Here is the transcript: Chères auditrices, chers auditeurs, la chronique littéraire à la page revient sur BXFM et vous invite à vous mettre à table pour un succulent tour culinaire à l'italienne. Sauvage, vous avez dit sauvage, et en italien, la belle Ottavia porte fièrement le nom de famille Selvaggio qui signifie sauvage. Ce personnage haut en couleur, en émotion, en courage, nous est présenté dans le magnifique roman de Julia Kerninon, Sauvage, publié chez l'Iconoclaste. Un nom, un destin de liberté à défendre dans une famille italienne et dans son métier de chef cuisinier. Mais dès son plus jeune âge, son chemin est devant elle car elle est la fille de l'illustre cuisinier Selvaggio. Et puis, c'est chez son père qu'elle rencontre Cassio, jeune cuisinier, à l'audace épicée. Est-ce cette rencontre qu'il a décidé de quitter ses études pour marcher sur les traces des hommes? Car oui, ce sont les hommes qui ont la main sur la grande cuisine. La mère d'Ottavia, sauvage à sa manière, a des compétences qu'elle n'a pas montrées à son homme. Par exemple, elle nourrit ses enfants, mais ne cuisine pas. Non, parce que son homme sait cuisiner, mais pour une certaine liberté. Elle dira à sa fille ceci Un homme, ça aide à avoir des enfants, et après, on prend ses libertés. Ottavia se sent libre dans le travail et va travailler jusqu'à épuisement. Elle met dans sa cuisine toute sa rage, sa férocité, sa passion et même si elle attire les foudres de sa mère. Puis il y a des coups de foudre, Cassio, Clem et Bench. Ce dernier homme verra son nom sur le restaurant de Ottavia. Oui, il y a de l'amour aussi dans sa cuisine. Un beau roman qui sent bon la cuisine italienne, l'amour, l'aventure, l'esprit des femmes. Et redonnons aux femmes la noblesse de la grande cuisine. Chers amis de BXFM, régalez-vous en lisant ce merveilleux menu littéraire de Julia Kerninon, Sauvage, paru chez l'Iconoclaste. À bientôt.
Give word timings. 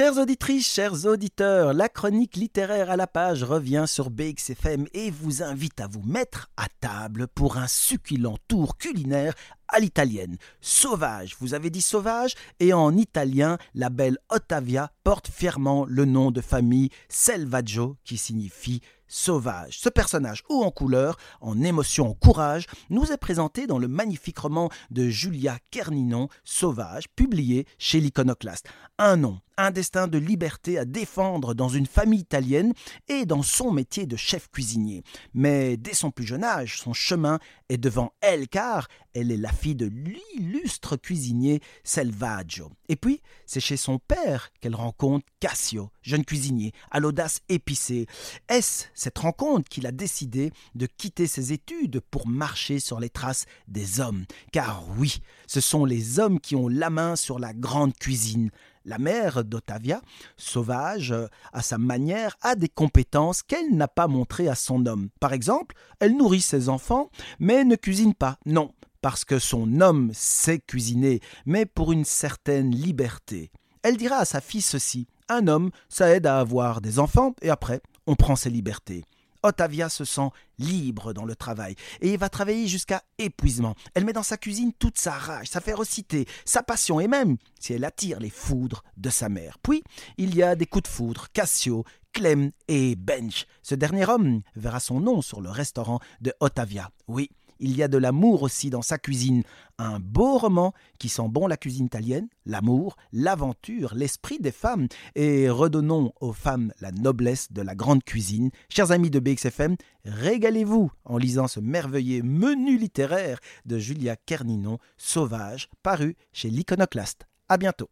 Chères 0.00 0.16
auditrices, 0.16 0.66
chers 0.66 1.04
auditeurs, 1.04 1.74
la 1.74 1.90
chronique 1.90 2.36
littéraire 2.36 2.88
à 2.88 2.96
la 2.96 3.06
page 3.06 3.44
revient 3.44 3.84
sur 3.86 4.08
BXFM 4.08 4.86
et 4.94 5.10
vous 5.10 5.42
invite 5.42 5.78
à 5.78 5.88
vous 5.88 6.00
mettre 6.00 6.48
à 6.56 6.68
table 6.80 7.28
pour 7.28 7.58
un 7.58 7.66
succulent 7.66 8.38
tour 8.48 8.78
culinaire 8.78 9.34
à 9.72 9.80
l'italienne. 9.80 10.36
Sauvage, 10.60 11.36
vous 11.40 11.54
avez 11.54 11.70
dit 11.70 11.82
sauvage, 11.82 12.34
et 12.58 12.72
en 12.72 12.96
italien, 12.96 13.58
la 13.74 13.90
belle 13.90 14.18
Ottavia 14.28 14.92
porte 15.04 15.28
fièrement 15.28 15.84
le 15.86 16.04
nom 16.04 16.30
de 16.30 16.40
famille 16.40 16.90
Selvaggio 17.08 17.96
qui 18.04 18.16
signifie 18.16 18.80
sauvage. 19.10 19.78
Ce 19.78 19.88
personnage 19.88 20.44
haut 20.48 20.62
en 20.62 20.70
couleur, 20.70 21.16
en 21.40 21.60
émotion, 21.62 22.08
en 22.08 22.14
courage, 22.14 22.66
nous 22.88 23.12
est 23.12 23.18
présenté 23.18 23.66
dans 23.66 23.78
le 23.78 23.88
magnifique 23.88 24.38
roman 24.38 24.70
de 24.90 25.08
Julia 25.08 25.58
Kerninon, 25.70 26.28
Sauvage, 26.44 27.08
publié 27.16 27.66
chez 27.76 28.00
l'Iconoclaste. 28.00 28.66
Un 28.98 29.16
nom, 29.16 29.40
un 29.56 29.70
destin 29.70 30.08
de 30.08 30.18
liberté 30.18 30.78
à 30.78 30.84
défendre 30.84 31.54
dans 31.54 31.68
une 31.68 31.86
famille 31.86 32.20
italienne 32.20 32.72
et 33.08 33.26
dans 33.26 33.42
son 33.42 33.72
métier 33.72 34.06
de 34.06 34.16
chef 34.16 34.48
cuisinier. 34.48 35.02
Mais 35.34 35.76
dès 35.76 35.94
son 35.94 36.10
plus 36.10 36.26
jeune 36.26 36.44
âge, 36.44 36.78
son 36.78 36.92
chemin 36.92 37.38
est 37.68 37.78
devant 37.78 38.12
elle 38.20 38.48
car 38.48 38.88
elle 39.12 39.32
est 39.32 39.36
la 39.36 39.52
fille 39.60 39.74
de 39.74 39.86
l'illustre 39.86 40.96
cuisinier 40.96 41.60
Selvaggio. 41.84 42.70
Et 42.88 42.96
puis, 42.96 43.20
c'est 43.46 43.60
chez 43.60 43.76
son 43.76 43.98
père 43.98 44.50
qu'elle 44.60 44.74
rencontre 44.74 45.26
Cassio, 45.38 45.90
jeune 46.02 46.24
cuisinier, 46.24 46.72
à 46.90 46.98
l'audace 46.98 47.40
épicée. 47.48 48.06
Est-ce 48.48 48.86
cette 48.94 49.18
rencontre 49.18 49.68
qu'il 49.68 49.86
a 49.86 49.92
décidé 49.92 50.52
de 50.74 50.86
quitter 50.86 51.26
ses 51.26 51.52
études 51.52 52.00
pour 52.10 52.26
marcher 52.26 52.80
sur 52.80 53.00
les 53.00 53.10
traces 53.10 53.44
des 53.68 54.00
hommes? 54.00 54.24
Car 54.50 54.84
oui, 54.96 55.18
ce 55.46 55.60
sont 55.60 55.84
les 55.84 56.18
hommes 56.18 56.40
qui 56.40 56.56
ont 56.56 56.68
la 56.68 56.88
main 56.88 57.14
sur 57.14 57.38
la 57.38 57.52
grande 57.52 57.94
cuisine. 57.94 58.50
La 58.86 58.96
mère 58.96 59.44
d'Ottavia, 59.44 60.00
sauvage 60.38 61.14
à 61.52 61.60
sa 61.60 61.76
manière, 61.76 62.38
a 62.40 62.54
des 62.54 62.70
compétences 62.70 63.42
qu'elle 63.42 63.76
n'a 63.76 63.88
pas 63.88 64.08
montrées 64.08 64.48
à 64.48 64.54
son 64.54 64.86
homme. 64.86 65.10
Par 65.20 65.34
exemple, 65.34 65.76
elle 65.98 66.16
nourrit 66.16 66.40
ses 66.40 66.70
enfants, 66.70 67.10
mais 67.38 67.64
ne 67.64 67.76
cuisine 67.76 68.14
pas. 68.14 68.38
Non, 68.46 68.72
parce 69.00 69.24
que 69.24 69.38
son 69.38 69.80
homme 69.80 70.10
sait 70.14 70.58
cuisiner, 70.58 71.20
mais 71.46 71.66
pour 71.66 71.92
une 71.92 72.04
certaine 72.04 72.70
liberté. 72.70 73.50
Elle 73.82 73.96
dira 73.96 74.16
à 74.16 74.24
sa 74.24 74.40
fille 74.40 74.62
ceci 74.62 75.06
Un 75.28 75.46
homme, 75.46 75.70
ça 75.88 76.14
aide 76.14 76.26
à 76.26 76.38
avoir 76.38 76.80
des 76.80 76.98
enfants, 76.98 77.34
et 77.42 77.50
après, 77.50 77.80
on 78.06 78.16
prend 78.16 78.36
ses 78.36 78.50
libertés. 78.50 79.04
Ottavia 79.42 79.88
se 79.88 80.04
sent 80.04 80.28
libre 80.58 81.12
dans 81.12 81.24
le 81.24 81.34
travail 81.34 81.74
et 82.00 82.16
va 82.16 82.28
travailler 82.28 82.66
jusqu'à 82.66 83.02
épuisement. 83.18 83.74
Elle 83.94 84.04
met 84.04 84.12
dans 84.12 84.22
sa 84.22 84.36
cuisine 84.36 84.72
toute 84.78 84.98
sa 84.98 85.12
rage, 85.12 85.48
sa 85.48 85.60
férocité, 85.60 86.26
sa 86.44 86.62
passion 86.62 87.00
et 87.00 87.08
même 87.08 87.36
si 87.58 87.72
elle 87.72 87.84
attire 87.84 88.20
les 88.20 88.30
foudres 88.30 88.84
de 88.96 89.08
sa 89.08 89.28
mère. 89.28 89.58
Puis 89.62 89.82
il 90.18 90.34
y 90.34 90.42
a 90.42 90.56
des 90.56 90.66
coups 90.66 90.84
de 90.84 90.88
foudre, 90.88 91.28
Cassio, 91.32 91.84
Clem 92.12 92.50
et 92.68 92.96
Bench. 92.96 93.46
Ce 93.62 93.74
dernier 93.74 94.08
homme 94.08 94.42
verra 94.56 94.80
son 94.80 95.00
nom 95.00 95.22
sur 95.22 95.40
le 95.40 95.50
restaurant 95.50 96.00
de 96.20 96.34
Ottavia. 96.40 96.90
Oui, 97.08 97.30
il 97.60 97.76
y 97.76 97.82
a 97.82 97.88
de 97.88 97.98
l'amour 97.98 98.42
aussi 98.42 98.70
dans 98.70 98.82
sa 98.82 98.98
cuisine. 98.98 99.42
Un 99.78 100.00
beau 100.00 100.38
roman 100.38 100.74
qui 100.98 101.08
sent 101.08 101.28
bon 101.28 101.46
la 101.46 101.56
cuisine 101.56 101.86
italienne, 101.86 102.28
l'amour, 102.44 102.96
l'aventure, 103.12 103.94
l'esprit 103.94 104.38
des 104.38 104.50
femmes. 104.50 104.88
Et 105.14 105.48
redonnons 105.48 106.12
aux 106.20 106.32
femmes 106.32 106.72
la 106.80 106.90
noblesse 106.90 107.52
de 107.52 107.62
la 107.62 107.74
grande 107.74 108.02
cuisine. 108.02 108.50
Chers 108.68 108.90
amis 108.90 109.10
de 109.10 109.20
BXFM, 109.20 109.76
régalez-vous 110.04 110.90
en 111.04 111.18
lisant 111.18 111.48
ce 111.48 111.60
merveilleux 111.60 112.22
menu 112.22 112.76
littéraire 112.78 113.40
de 113.66 113.78
Julia 113.78 114.16
Kerninon, 114.16 114.78
Sauvage, 114.96 115.68
paru 115.82 116.16
chez 116.32 116.50
l'Iconoclaste. 116.50 117.26
À 117.48 117.56
bientôt. 117.56 117.90